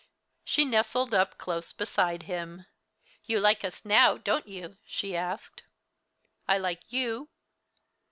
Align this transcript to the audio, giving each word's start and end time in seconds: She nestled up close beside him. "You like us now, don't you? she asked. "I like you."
She 0.43 0.65
nestled 0.65 1.13
up 1.13 1.37
close 1.37 1.73
beside 1.73 2.23
him. 2.23 2.65
"You 3.25 3.39
like 3.39 3.63
us 3.63 3.85
now, 3.85 4.17
don't 4.17 4.47
you? 4.47 4.77
she 4.87 5.15
asked. 5.15 5.61
"I 6.47 6.57
like 6.57 6.91
you." 6.91 7.29